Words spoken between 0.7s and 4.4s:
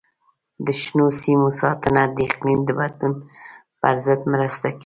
شنو سیمو ساتنه د اقلیم د بدلون پر ضد